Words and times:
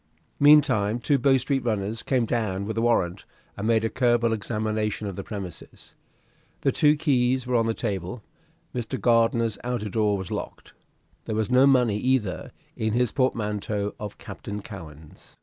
Meantime 0.39 0.97
two 0.99 1.19
Bow 1.19 1.37
Street 1.37 1.63
runners 1.63 2.01
came 2.01 2.25
down 2.25 2.65
with 2.65 2.75
a 2.75 2.81
warrant, 2.81 3.23
and 3.55 3.67
made 3.67 3.85
a 3.85 3.87
careful 3.91 4.33
examination 4.33 5.05
of 5.05 5.15
the 5.15 5.23
premises. 5.23 5.93
The 6.61 6.71
two 6.71 6.95
keys 6.95 7.45
were 7.45 7.55
on 7.55 7.67
the 7.67 7.75
table. 7.75 8.23
Mr. 8.73 8.99
Gardiner's 8.99 9.59
outer 9.63 9.89
door 9.89 10.17
was 10.17 10.31
locked. 10.31 10.73
There 11.25 11.35
was 11.35 11.51
no 11.51 11.67
money 11.67 11.97
either 11.99 12.51
in 12.75 12.93
his 12.93 13.11
portmanteau 13.11 13.93
of 13.99 14.17
Captain 14.17 14.63
Cowen's. 14.63 15.37